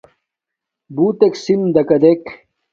[0.95, 2.23] ہݸ اتݵَک سندݳݣݳ دݵک.